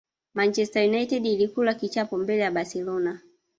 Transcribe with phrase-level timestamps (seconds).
[0.33, 3.19] Manchester United ilikubali kichapo mbele ya barcelona